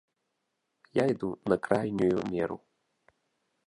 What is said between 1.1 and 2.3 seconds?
іду на крайнюю